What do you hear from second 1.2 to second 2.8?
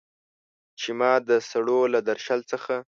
د سړو له درشل څخه